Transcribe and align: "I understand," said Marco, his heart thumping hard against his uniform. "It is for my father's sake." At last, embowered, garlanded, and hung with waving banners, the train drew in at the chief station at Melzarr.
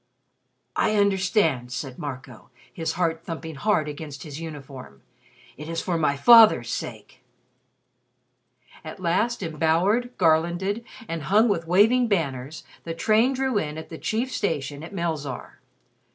"I 0.75 0.95
understand," 0.95 1.71
said 1.71 1.99
Marco, 1.99 2.49
his 2.73 2.93
heart 2.93 3.23
thumping 3.23 3.53
hard 3.53 3.87
against 3.87 4.23
his 4.23 4.39
uniform. 4.41 5.03
"It 5.57 5.69
is 5.69 5.79
for 5.79 5.95
my 5.95 6.17
father's 6.17 6.71
sake." 6.73 7.21
At 8.83 8.99
last, 8.99 9.43
embowered, 9.43 10.17
garlanded, 10.17 10.83
and 11.07 11.21
hung 11.21 11.47
with 11.49 11.67
waving 11.67 12.07
banners, 12.07 12.63
the 12.83 12.95
train 12.95 13.33
drew 13.33 13.59
in 13.59 13.77
at 13.77 13.89
the 13.89 13.99
chief 13.99 14.31
station 14.31 14.81
at 14.81 14.91
Melzarr. 14.91 15.59